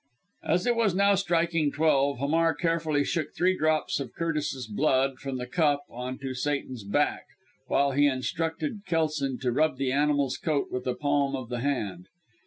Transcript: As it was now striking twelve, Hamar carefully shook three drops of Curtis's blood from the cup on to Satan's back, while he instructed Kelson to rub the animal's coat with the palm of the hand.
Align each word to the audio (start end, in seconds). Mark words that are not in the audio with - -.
As 0.43 0.65
it 0.65 0.75
was 0.75 0.95
now 0.95 1.13
striking 1.13 1.71
twelve, 1.71 2.17
Hamar 2.17 2.55
carefully 2.55 3.03
shook 3.03 3.35
three 3.35 3.55
drops 3.55 3.99
of 3.99 4.15
Curtis's 4.15 4.65
blood 4.65 5.19
from 5.19 5.37
the 5.37 5.45
cup 5.45 5.83
on 5.91 6.17
to 6.21 6.33
Satan's 6.33 6.83
back, 6.83 7.27
while 7.67 7.91
he 7.91 8.07
instructed 8.07 8.81
Kelson 8.87 9.37
to 9.41 9.51
rub 9.51 9.77
the 9.77 9.91
animal's 9.91 10.37
coat 10.37 10.69
with 10.71 10.85
the 10.85 10.95
palm 10.95 11.35
of 11.35 11.49
the 11.49 11.59
hand. 11.59 12.07